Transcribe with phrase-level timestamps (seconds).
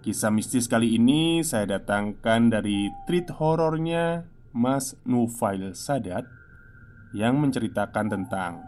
[0.00, 6.24] Kisah mistis kali ini saya datangkan dari treat horornya Mas Nufail Sadat
[7.12, 8.64] Yang menceritakan tentang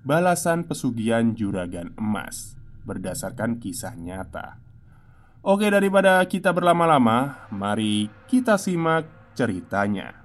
[0.00, 2.56] Balasan pesugihan juragan emas
[2.88, 4.64] Berdasarkan kisah nyata.
[5.44, 9.04] Oke daripada kita berlama-lama Mari kita simak
[9.36, 10.24] ceritanya.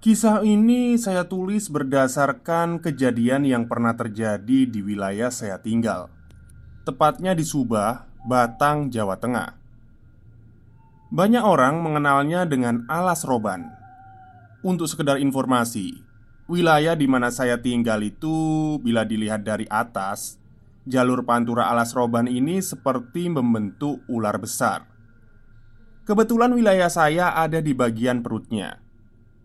[0.00, 6.08] Kisah ini saya tulis berdasarkan kejadian yang pernah terjadi di wilayah saya tinggal
[6.82, 9.54] tepatnya di Subah, Batang, Jawa Tengah.
[11.12, 13.70] Banyak orang mengenalnya dengan Alas Roban.
[14.62, 16.02] Untuk sekedar informasi,
[16.50, 20.38] wilayah di mana saya tinggal itu bila dilihat dari atas,
[20.88, 24.86] jalur pantura Alas Roban ini seperti membentuk ular besar.
[26.02, 28.82] Kebetulan wilayah saya ada di bagian perutnya.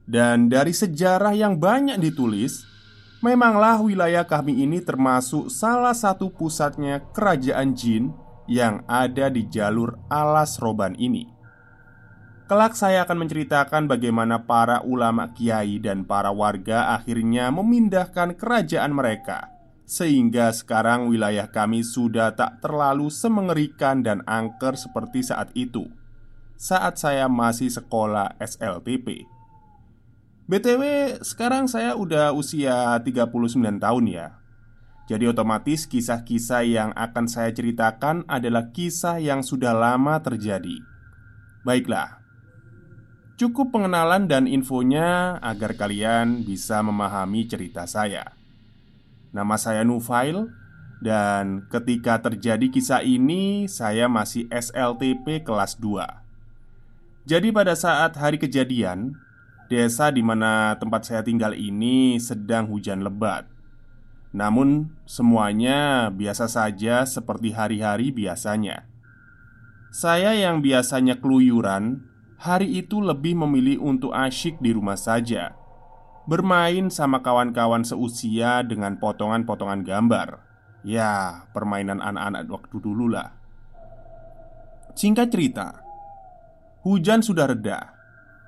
[0.07, 2.76] Dan dari sejarah yang banyak ditulis,
[3.17, 8.13] Memanglah wilayah kami ini termasuk salah satu pusatnya kerajaan jin
[8.45, 11.37] yang ada di jalur alas roban ini.
[12.47, 19.51] Kelak saya akan menceritakan bagaimana para ulama kiai dan para warga akhirnya memindahkan kerajaan mereka
[19.83, 25.91] Sehingga sekarang wilayah kami sudah tak terlalu semengerikan dan angker seperti saat itu
[26.55, 29.27] Saat saya masih sekolah SLTP
[30.47, 30.83] BTW
[31.27, 34.39] sekarang saya udah usia 39 tahun ya.
[35.11, 40.79] Jadi otomatis kisah-kisah yang akan saya ceritakan adalah kisah yang sudah lama terjadi.
[41.67, 42.23] Baiklah.
[43.35, 48.31] Cukup pengenalan dan infonya agar kalian bisa memahami cerita saya.
[49.35, 50.47] Nama saya Nufail
[51.03, 59.19] Dan ketika terjadi kisah ini Saya masih SLTP kelas 2 Jadi pada saat hari kejadian
[59.67, 63.51] Desa di mana tempat saya tinggal ini sedang hujan lebat.
[64.31, 68.87] Namun, semuanya biasa saja seperti hari-hari biasanya.
[69.91, 72.07] Saya yang biasanya keluyuran,
[72.39, 75.51] hari itu lebih memilih untuk asyik di rumah saja,
[76.31, 80.47] bermain sama kawan-kawan seusia dengan potongan-potongan gambar.
[80.87, 83.35] Ya, permainan anak-anak waktu dulu lah.
[84.95, 85.83] Singkat cerita,
[86.87, 87.96] hujan sudah reda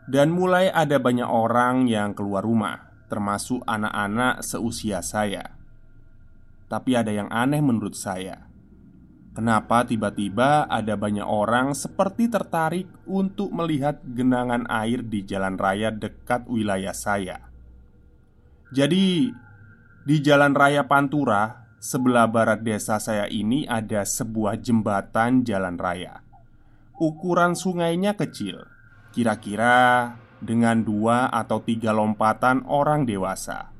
[0.09, 5.53] dan mulai ada banyak orang yang keluar rumah, termasuk anak-anak seusia saya.
[6.66, 8.50] Tapi ada yang aneh menurut saya.
[9.38, 16.50] Kenapa tiba-tiba ada banyak orang seperti tertarik untuk melihat genangan air di jalan raya dekat
[16.50, 17.45] wilayah saya?
[18.74, 19.30] Jadi,
[20.10, 26.25] di jalan raya Pantura, sebelah barat desa saya ini ada sebuah jembatan jalan raya.
[26.98, 28.66] Ukuran sungainya kecil,
[29.09, 33.79] Kira-kira dengan dua atau tiga lompatan orang dewasa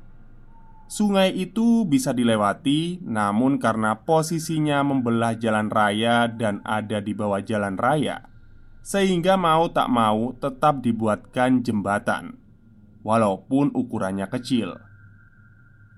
[0.90, 7.78] Sungai itu bisa dilewati, namun karena posisinya membelah jalan raya dan ada di bawah jalan
[7.78, 8.26] raya,
[8.82, 12.34] sehingga mau tak mau tetap dibuatkan jembatan,
[13.06, 14.82] walaupun ukurannya kecil.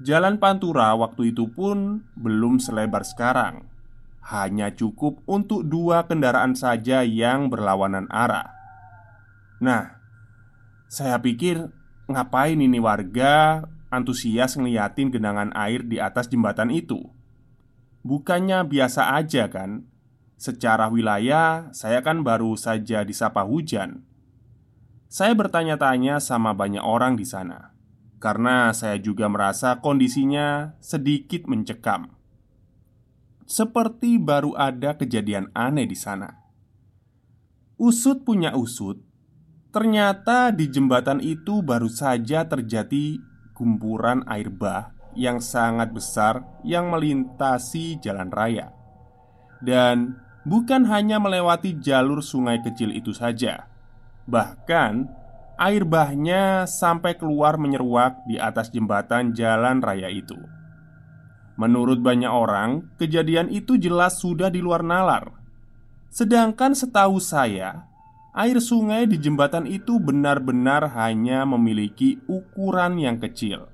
[0.04, 3.72] Jalan Pantura waktu itu pun belum selebar sekarang.
[4.22, 8.61] hanya cukup untuk dua kendaraan saja yang berlawanan arah.
[9.62, 10.02] Nah,
[10.90, 11.70] saya pikir
[12.10, 13.62] ngapain ini warga
[13.94, 16.98] antusias ngeliatin genangan air di atas jembatan itu?
[18.02, 19.86] Bukannya biasa aja kan?
[20.34, 24.02] Secara wilayah, saya kan baru saja disapa hujan.
[25.06, 27.72] Saya bertanya-tanya sama banyak orang di sana
[28.22, 32.14] karena saya juga merasa kondisinya sedikit mencekam.
[33.50, 36.30] Seperti baru ada kejadian aneh di sana.
[37.74, 39.02] Usut punya usut,
[39.72, 43.18] ternyata di jembatan itu baru saja terjadi
[43.56, 48.72] gumpuran air bah yang sangat besar yang melintasi jalan raya.
[49.64, 53.68] Dan bukan hanya melewati jalur sungai kecil itu saja,
[54.28, 55.08] bahkan
[55.56, 60.36] air bahnya sampai keluar menyeruak di atas jembatan jalan raya itu.
[61.60, 65.30] Menurut banyak orang, kejadian itu jelas sudah di luar nalar.
[66.08, 67.91] Sedangkan setahu saya,
[68.32, 73.68] air sungai di jembatan itu benar-benar hanya memiliki ukuran yang kecil.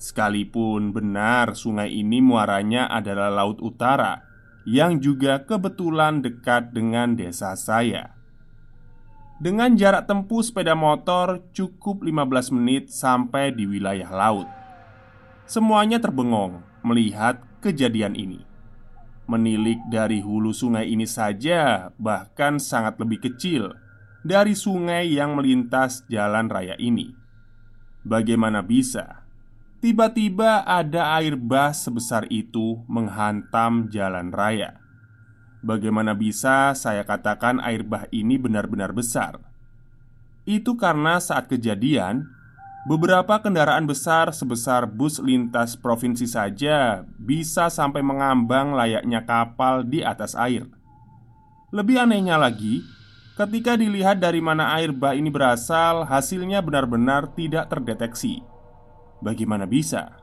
[0.00, 4.24] Sekalipun benar sungai ini muaranya adalah laut utara
[4.64, 8.14] yang juga kebetulan dekat dengan desa saya.
[9.40, 14.48] Dengan jarak tempuh sepeda motor cukup 15 menit sampai di wilayah laut.
[15.48, 18.49] Semuanya terbengong melihat kejadian ini.
[19.30, 23.78] Menilik dari hulu sungai ini saja bahkan sangat lebih kecil
[24.26, 27.14] dari sungai yang melintas jalan raya ini.
[28.02, 29.20] Bagaimana bisa
[29.80, 34.76] Tiba-tiba ada air bah sebesar itu menghantam jalan raya.
[35.64, 39.40] Bagaimana bisa saya katakan air bah ini benar-benar besar?
[40.44, 42.28] Itu karena saat kejadian,
[42.90, 50.34] beberapa kendaraan besar sebesar bus lintas provinsi saja bisa sampai mengambang layaknya kapal di atas
[50.34, 50.66] air.
[51.70, 52.82] Lebih anehnya lagi,
[53.38, 58.42] ketika dilihat dari mana air bah ini berasal, hasilnya benar-benar tidak terdeteksi.
[59.22, 60.18] Bagaimana bisa?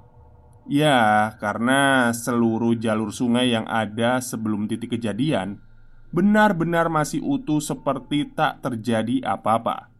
[0.68, 5.64] Ya, karena seluruh jalur sungai yang ada sebelum titik kejadian
[6.12, 9.97] benar-benar masih utuh seperti tak terjadi apa-apa.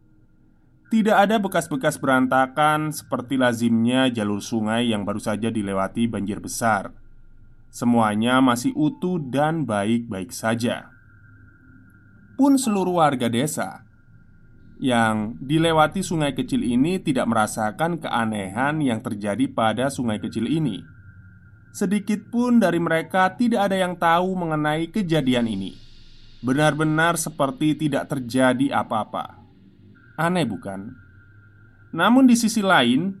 [0.88, 6.96] Tidak ada bekas-bekas berantakan seperti lazimnya jalur sungai yang baru saja dilewati banjir besar.
[7.68, 10.88] Semuanya masih utuh dan baik-baik saja.
[12.40, 13.84] Pun seluruh warga desa
[14.80, 20.80] yang dilewati sungai kecil ini tidak merasakan keanehan yang terjadi pada sungai kecil ini.
[21.74, 25.76] Sedikit pun dari mereka tidak ada yang tahu mengenai kejadian ini.
[26.40, 29.37] Benar-benar seperti tidak terjadi apa-apa.
[30.18, 30.98] Aneh, bukan?
[31.94, 33.14] Namun, di sisi lain,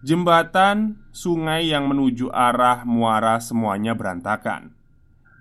[0.00, 4.72] jembatan sungai yang menuju arah muara semuanya berantakan.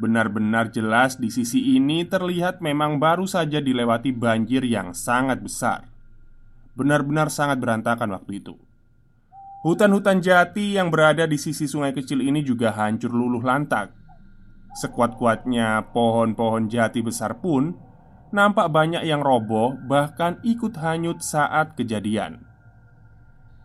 [0.03, 5.89] Benar-benar jelas di sisi ini terlihat memang baru saja dilewati banjir yang sangat besar.
[6.75, 8.59] Benar-benar sangat berantakan waktu itu.
[9.65, 13.89] Hutan-hutan jati yang berada di sisi sungai kecil ini juga hancur luluh lantak.
[14.77, 17.86] Sekuat-kuatnya pohon-pohon jati besar pun
[18.31, 22.47] nampak banyak yang roboh, bahkan ikut hanyut saat kejadian.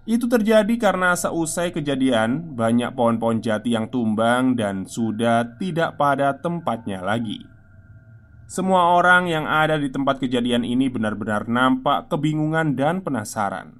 [0.02, 6.98] Itu terjadi karena seusai kejadian, banyak pohon-pohon jati yang tumbang dan sudah tidak pada tempatnya
[6.98, 7.46] lagi.
[8.50, 13.78] Semua orang yang ada di tempat kejadian ini benar-benar nampak kebingungan dan penasaran.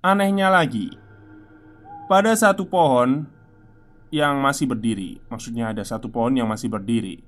[0.00, 0.90] Anehnya lagi,
[2.08, 3.28] pada satu pohon
[4.10, 7.22] yang masih berdiri, maksudnya ada satu pohon yang masih berdiri,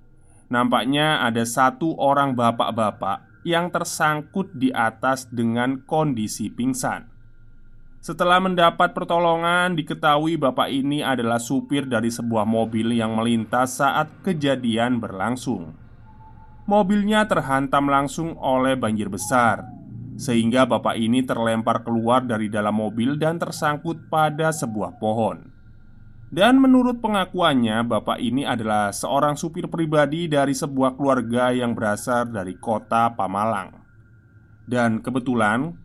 [0.52, 7.08] nampaknya ada satu orang bapak-bapak yang tersangkut di atas dengan kondisi pingsan.
[8.02, 14.98] Setelah mendapat pertolongan, diketahui bapak ini adalah supir dari sebuah mobil yang melintas saat kejadian
[14.98, 15.72] berlangsung.
[16.66, 19.70] Mobilnya terhantam langsung oleh banjir besar,
[20.18, 25.51] sehingga bapak ini terlempar keluar dari dalam mobil dan tersangkut pada sebuah pohon.
[26.32, 32.56] Dan menurut pengakuannya, bapak ini adalah seorang supir pribadi dari sebuah keluarga yang berasal dari
[32.56, 33.84] kota Pamalang.
[34.64, 35.82] Dan kebetulan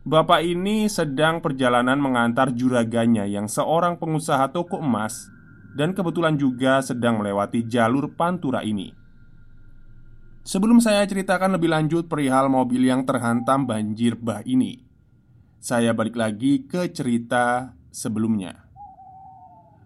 [0.00, 5.28] Bapak ini sedang perjalanan mengantar juraganya yang seorang pengusaha toko emas
[5.76, 8.96] dan kebetulan juga sedang melewati jalur pantura ini.
[10.40, 14.80] Sebelum saya ceritakan lebih lanjut perihal mobil yang terhantam banjir bah ini,
[15.60, 18.69] saya balik lagi ke cerita sebelumnya.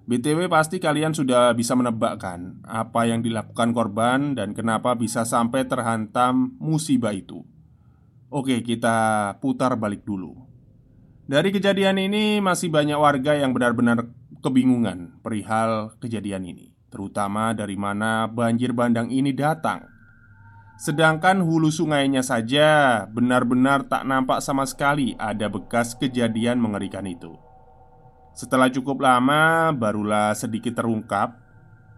[0.04, 6.61] BTW pasti kalian sudah bisa menebakkan apa yang dilakukan korban dan kenapa bisa sampai terhantam
[6.61, 7.40] musibah itu.
[8.28, 10.44] Oke, kita putar balik dulu.
[11.25, 14.04] Dari kejadian ini masih banyak warga yang benar-benar
[14.44, 16.76] kebingungan perihal kejadian ini.
[16.94, 19.82] terutama dari mana banjir bandang ini datang.
[20.78, 27.34] Sedangkan hulu sungainya saja benar-benar tak nampak sama sekali ada bekas kejadian mengerikan itu.
[28.35, 31.38] Setelah cukup lama, barulah sedikit terungkap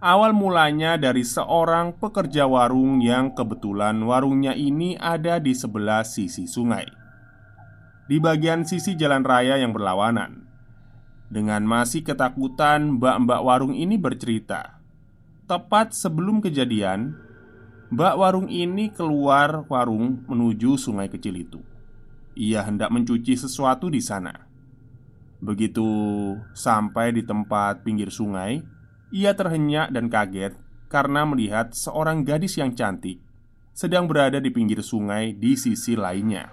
[0.04, 6.84] awal mulanya dari seorang pekerja warung yang kebetulan warungnya ini ada di sebelah sisi sungai,
[8.04, 10.44] di bagian sisi jalan raya yang berlawanan.
[11.26, 14.78] Dengan masih ketakutan, mbak-mbak warung ini bercerita,
[15.50, 17.26] tepat sebelum kejadian,
[17.86, 21.62] Mbak warung ini keluar warung menuju sungai kecil itu.
[22.34, 24.45] Ia hendak mencuci sesuatu di sana.
[25.38, 25.86] Begitu
[26.56, 28.64] sampai di tempat pinggir sungai,
[29.12, 30.56] ia terhenyak dan kaget
[30.88, 33.20] karena melihat seorang gadis yang cantik
[33.76, 36.48] sedang berada di pinggir sungai di sisi lainnya.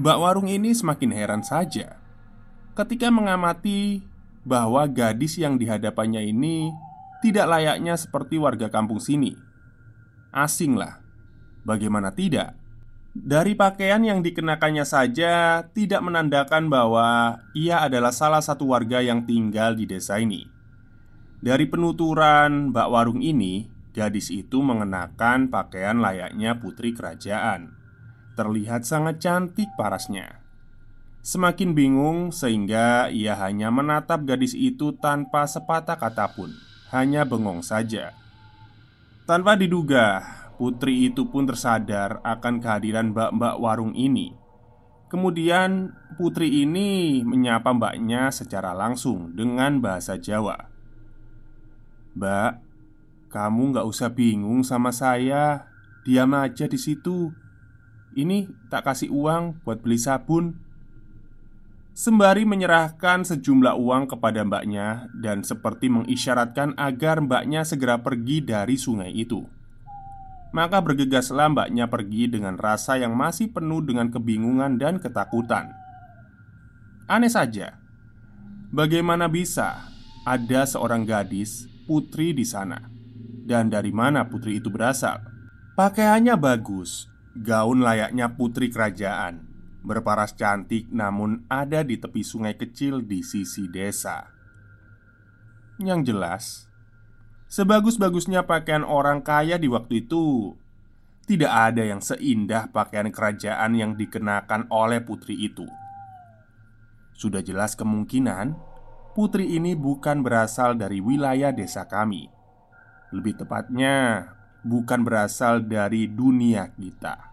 [0.00, 2.00] Mbak warung ini semakin heran saja
[2.74, 4.02] ketika mengamati
[4.42, 6.72] bahwa gadis yang dihadapannya ini
[7.22, 9.36] tidak layaknya seperti warga kampung sini
[10.34, 10.98] asing lah.
[11.62, 12.58] Bagaimana tidak?
[13.14, 19.78] Dari pakaian yang dikenakannya saja tidak menandakan bahwa ia adalah salah satu warga yang tinggal
[19.78, 20.50] di desa ini.
[21.38, 27.78] Dari penuturan Mbak Warung ini, gadis itu mengenakan pakaian layaknya putri kerajaan.
[28.34, 30.42] Terlihat sangat cantik parasnya.
[31.22, 36.50] Semakin bingung sehingga ia hanya menatap gadis itu tanpa sepatah kata pun,
[36.90, 38.10] hanya bengong saja.
[39.22, 40.20] Tanpa diduga,
[40.56, 44.34] putri itu pun tersadar akan kehadiran mbak-mbak warung ini.
[45.10, 50.70] Kemudian, putri ini menyapa mbaknya secara langsung dengan bahasa Jawa.
[52.18, 52.52] "Mbak,
[53.30, 55.70] kamu gak usah bingung sama saya.
[56.02, 57.30] Diam aja di situ.
[58.18, 60.58] Ini tak kasih uang buat beli sabun."
[61.94, 69.14] Sembari menyerahkan sejumlah uang kepada mbaknya dan seperti mengisyaratkan agar mbaknya segera pergi dari sungai
[69.14, 69.46] itu.
[70.54, 75.74] Maka bergegaslah mbaknya pergi dengan rasa yang masih penuh dengan kebingungan dan ketakutan.
[77.10, 77.74] Aneh saja,
[78.70, 79.90] bagaimana bisa
[80.22, 82.86] ada seorang gadis putri di sana,
[83.44, 85.20] dan dari mana putri itu berasal?
[85.74, 93.20] Pakaiannya bagus, gaun layaknya putri kerajaan berparas cantik namun ada di tepi sungai kecil di
[93.20, 94.32] sisi desa.
[95.76, 96.44] Yang jelas,
[97.54, 100.58] sebagus-bagusnya pakaian orang kaya di waktu itu,
[101.30, 105.62] tidak ada yang seindah pakaian kerajaan yang dikenakan oleh putri itu.
[107.14, 108.58] Sudah jelas kemungkinan
[109.14, 112.26] putri ini bukan berasal dari wilayah desa kami.
[113.14, 114.26] Lebih tepatnya,
[114.66, 117.30] bukan berasal dari dunia kita.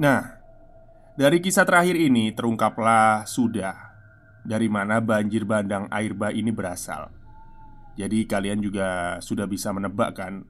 [0.00, 0.40] Nah,
[1.20, 3.76] dari kisah terakhir ini terungkaplah sudah
[4.40, 7.15] dari mana banjir bandang air bah ini berasal.
[7.96, 10.44] Jadi kalian juga sudah bisa menebak kan?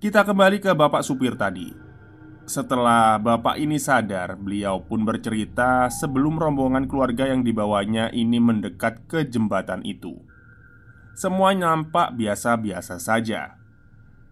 [0.00, 1.68] Kita kembali ke bapak supir tadi.
[2.48, 9.28] Setelah bapak ini sadar, beliau pun bercerita sebelum rombongan keluarga yang dibawanya ini mendekat ke
[9.28, 10.16] jembatan itu.
[11.14, 13.60] Semua nampak biasa-biasa saja.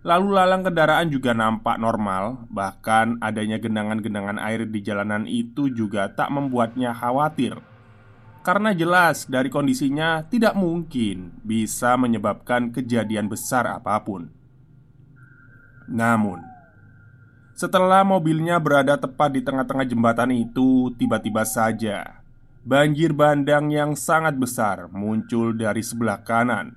[0.09, 6.31] Lalu lalang kendaraan juga nampak normal Bahkan adanya genangan-genangan air di jalanan itu juga tak
[6.33, 7.59] membuatnya khawatir
[8.49, 14.33] Karena jelas dari kondisinya tidak mungkin bisa menyebabkan kejadian besar apa pun.
[15.85, 16.41] Namun
[17.53, 22.25] Setelah mobilnya berada tepat di tengah-tengah jembatan itu Tiba-tiba saja
[22.65, 26.73] Banjir bandang yang sangat besar muncul dari sebelah kanan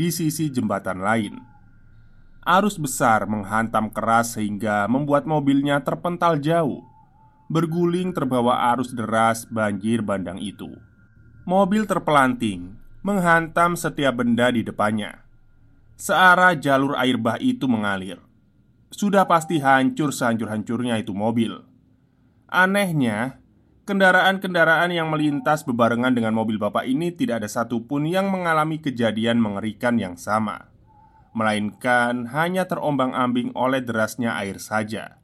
[0.00, 1.36] Di sisi jembatan lain.
[2.48, 6.80] Arus besar menghantam keras sehingga membuat mobilnya terpental jauh
[7.52, 10.80] Berguling terbawa arus deras banjir bandang itu
[11.50, 15.26] Mobil terpelanting Menghantam setiap benda di depannya.
[15.98, 18.22] Searah jalur air bah itu mengalir.
[18.94, 21.58] Sudah pasti hancur sehancur-hancurnya itu mobil.
[22.46, 23.42] Anehnya
[23.82, 29.98] Kendaraan-kendaraan yang melintas bebarengan dengan mobil bapak ini tidak ada satupun yang mengalami kejadian mengerikan
[29.98, 30.70] yang sama.
[31.34, 35.18] Melainkan hanya terombang-ambing oleh derasnya air saja.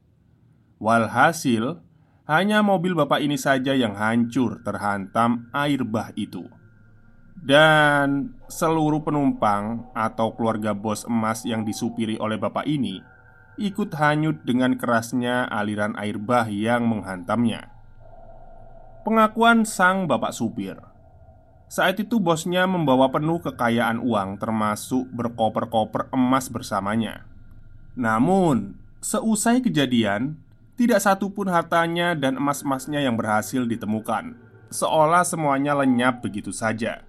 [0.82, 1.85] Walhasil,
[2.26, 6.46] hanya mobil bapak ini saja yang hancur terhantam air bah itu.
[7.38, 12.98] Dan seluruh penumpang atau keluarga bos emas yang disupiri oleh bapak ini
[13.56, 17.70] ikut hanyut dengan kerasnya aliran air bah yang menghantamnya.
[19.06, 20.76] Pengakuan sang bapak supir
[21.66, 27.26] saat itu bosnya membawa penuh kekayaan uang termasuk berkoper-koper emas bersamanya
[27.98, 30.38] Namun, seusai kejadian
[30.76, 34.36] Tidak satu pun hartanya dan emas-emasnya yang berhasil ditemukan
[34.68, 37.00] Seolah semuanya lenyap begitu saja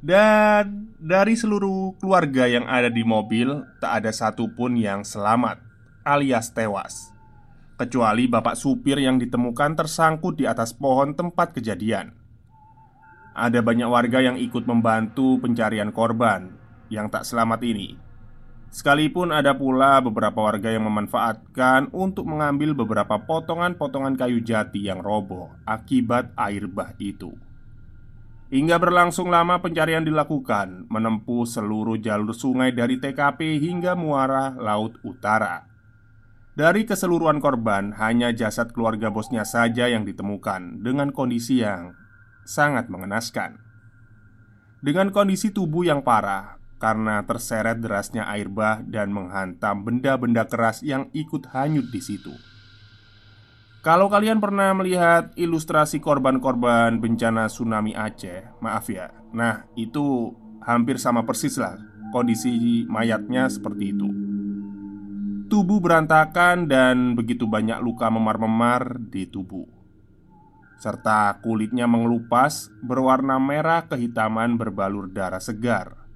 [0.00, 5.68] Dan dari seluruh keluarga yang ada di mobil, tak ada satupun yang selamat
[6.08, 7.12] alias tewas.
[7.76, 12.16] Kecuali bapak supir yang ditemukan tersangkut di atas pohon tempat kejadian.
[13.36, 16.50] Ada banyak warga yang ikut membantu pencarian korban
[16.90, 18.07] yang tak selamat ini.
[18.68, 25.48] Sekalipun ada pula beberapa warga yang memanfaatkan untuk mengambil beberapa potongan-potongan kayu jati yang roboh
[25.64, 27.32] akibat air bah itu.
[28.48, 35.68] Hingga berlangsung lama pencarian dilakukan Menempuh seluruh jalur sungai dari TKP hingga muara laut utara
[36.56, 41.92] Dari keseluruhan korban Hanya jasad keluarga bosnya saja yang ditemukan Dengan kondisi yang
[42.48, 43.60] sangat mengenaskan
[44.80, 51.10] Dengan kondisi tubuh yang parah Karena terseret derasnya air bah dan menghantam benda-benda keras yang
[51.10, 52.30] ikut hanyut di situ.
[53.82, 59.10] Kalau kalian pernah melihat ilustrasi korban-korban bencana tsunami Aceh, maaf ya.
[59.30, 60.34] Nah, itu
[60.66, 61.78] hampir sama persis lah
[62.10, 64.08] kondisi mayatnya seperti itu.
[65.48, 69.64] Tubuh berantakan dan begitu banyak luka memar-memar di tubuh.
[70.78, 76.07] Serta kulitnya mengelupas berwarna merah kehitaman berbalur darah segar.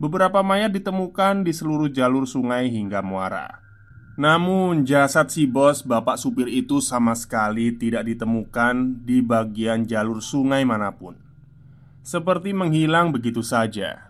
[0.00, 3.60] Beberapa mayat ditemukan di seluruh jalur sungai hingga muara.
[4.16, 10.64] Namun jasad si bos bapak supir itu sama sekali tidak ditemukan di bagian jalur sungai
[10.64, 11.20] mana pun.
[12.00, 14.08] Seperti menghilang begitu saja.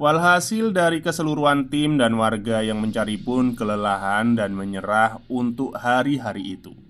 [0.00, 6.85] Walhasil dari keseluruhan tim dan warga yang mencari pun kelelahan dan menyerah untuk hari-hari itu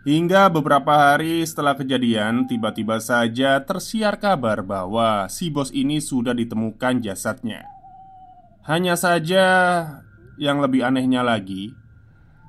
[0.00, 7.04] Hingga beberapa hari setelah kejadian tiba-tiba saja tersiar kabar bahwa si bos ini sudah ditemukan
[7.04, 7.68] jasadnya.
[8.64, 9.44] Hanya saja
[10.40, 11.76] yang lebih anehnya lagi,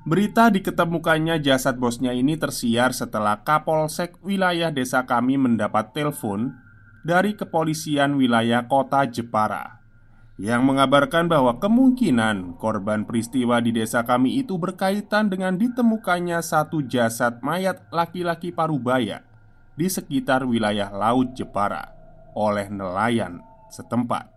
[0.07, 6.55] berita diketemukannya jasad bosnya ini tersiar setelah Kapolsek wilayah desa kami mendapat telepon
[7.03, 9.80] dari kepolisian wilayah kota Jepara
[10.39, 17.43] yang mengabarkan bahwa kemungkinan korban peristiwa di desa kami itu berkaitan dengan ditemukannya satu jasad
[17.43, 19.21] mayat laki-laki parubaya
[19.75, 21.91] di sekitar wilayah Laut Jepara
[22.31, 24.27] oleh nelayan setempat.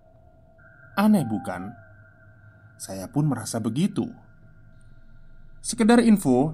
[0.98, 1.74] Aneh bukan?
[2.78, 4.06] Saya pun merasa begitu.
[5.64, 6.52] Sekedar info,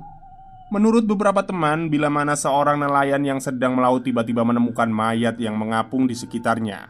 [0.70, 6.07] menurut beberapa teman, bila mana seorang nelayan yang sedang melaut tiba-tiba menemukan mayat yang mengapung
[6.07, 6.88] di sekitarnya,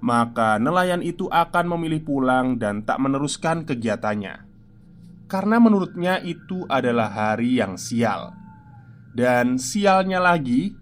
[0.00, 4.44] maka nelayan itu akan memilih pulang dan tak meneruskan kegiatannya.
[5.26, 8.30] Karena menurutnya itu adalah hari yang sial.
[9.16, 10.76] Dan sialnya lagi,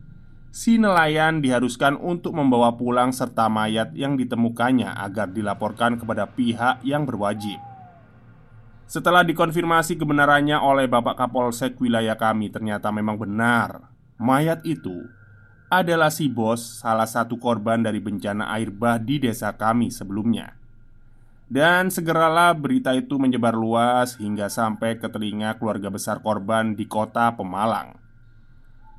[0.52, 7.08] si nelayan diharuskan untuk membawa pulang serta mayat yang ditemukannya agar dilaporkan kepada pihak yang
[7.08, 7.56] berwajib.
[8.84, 13.88] Setelah dikonfirmasi kebenarannya oleh Bapak Kapolsek wilayah kami Ternyata memang benar
[14.20, 15.08] Mayat itu
[15.72, 20.56] adalah si bos salah satu korban dari bencana air bah di desa kami sebelumnya
[21.44, 27.36] Dan segeralah berita itu menyebar luas hingga sampai ke telinga keluarga besar korban di kota
[27.36, 28.00] Pemalang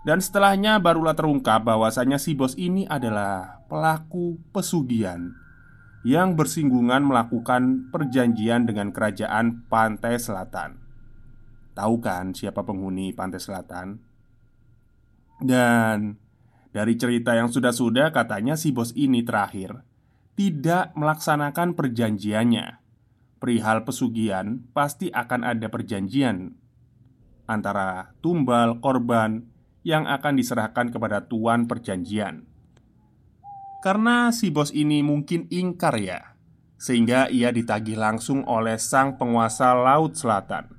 [0.05, 5.33] Dan setelahnya barulah terungkap bahwasanya si bos ini adalah pelaku pesugihan
[6.05, 10.77] yang bersinggungan melakukan perjanjian dengan kerajaan pantai selatan.
[11.73, 13.97] Tahu kan siapa penghuni pantai selatan?
[15.41, 16.13] Dan
[16.75, 19.79] dari cerita yang sudah-sudah katanya si bos ini terakhir
[20.35, 22.83] tidak melaksanakan perjanjiannya.
[23.39, 26.51] Perihal pesugihan pasti akan ada perjanjian
[27.47, 29.47] antara tumbal korban
[29.87, 32.43] yang akan diserahkan kepada tuan perjanjian.
[33.79, 36.33] Karena si bos ini mungkin ingkar ya
[36.75, 40.74] Sehingga ia ditagih langsung oleh sang penguasa Laut Selatan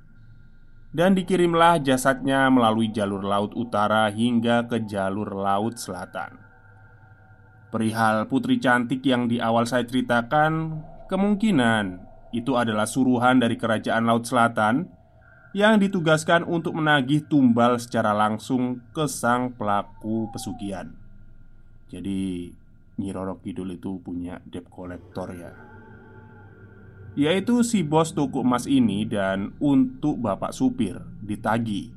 [0.87, 6.39] Dan dikirimlah jasadnya melalui jalur Laut Utara hingga ke jalur Laut Selatan.
[7.67, 10.79] Perihal putri cantik yang di awal saya ceritakan
[11.11, 11.99] Kemungkinan
[12.31, 14.87] itu adalah suruhan dari kerajaan Laut Selatan
[15.51, 20.95] Yang ditugaskan untuk menagih tumbal secara langsung ke sang pelaku pesugihan.
[21.91, 22.51] Jadi
[22.97, 25.76] Nyi Roro Kidul itu punya debt collector ya
[27.17, 31.89] Yaitu si bos toko emas ini dan untuk bapak supir ditagi.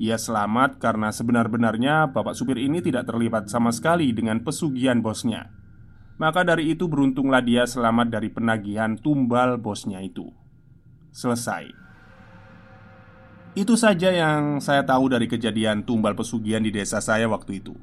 [0.00, 5.52] Ia selamat karena sebenar-benarnya bapak supir ini tidak terlibat sama sekali dengan pesugihan bosnya.
[6.16, 10.32] Maka dari itu beruntunglah dia selamat dari penagihan tumbal bosnya itu.
[11.12, 11.68] Selesai.
[13.52, 17.76] Itu saja yang saya tahu dari kejadian tumbal pesugihan di desa saya waktu itu.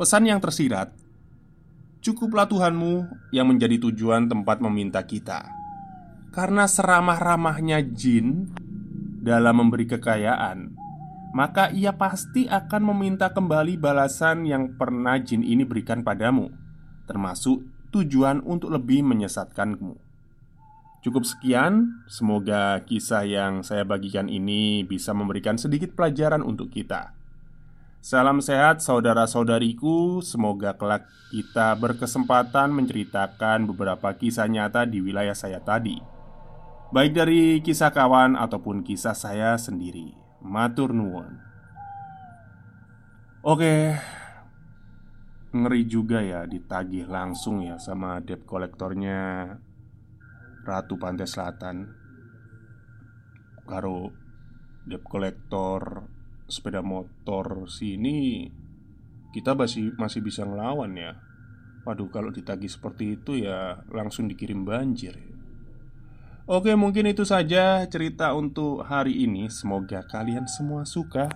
[0.00, 0.92] Pesan yang tersirat
[2.00, 5.55] Cukuplah Tuhanmu yang menjadi tujuan tempat meminta kita
[6.30, 8.50] Karena seramah-ramahnya jin
[9.22, 10.72] dalam memberi kekayaan
[11.34, 16.66] Maka ia pasti akan meminta kembali balasan yang pernah jin ini berikan padamu
[17.06, 17.62] termasuk
[17.94, 19.94] tujuan untuk lebih menyesatkanmu.
[21.06, 27.14] Cukup sekian, semoga kisah yang saya bagikan ini bisa memberikan sedikit pelajaran untuk kita.
[28.02, 36.15] Salam sehat saudara-saudariku, semoga kelak kita berkesempatan menceritakan beberapa kisah nyata di wilayah saya tadi.
[36.94, 40.14] Baik dari kisah kawan ataupun kisah saya sendiri.
[40.38, 41.42] Matur nuwun.
[43.42, 43.98] Oke,
[45.50, 49.50] ngeri juga ya ditagih langsung ya sama debt kolektornya
[50.66, 51.90] Ratu Pantai Selatan
[53.66, 54.14] Karo
[54.86, 56.06] debt kolektor
[56.46, 58.46] sepeda motor sini
[59.34, 61.18] kita masih masih bisa ngelawan ya.
[61.82, 65.35] Waduh kalau ditagih seperti itu ya langsung dikirim banjir.
[66.46, 69.50] Oke mungkin itu saja cerita untuk hari ini.
[69.50, 71.26] Semoga kalian semua suka.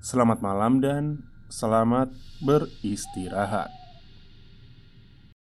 [0.00, 1.20] Selamat malam dan
[1.52, 2.08] selamat
[2.40, 3.79] beristirahat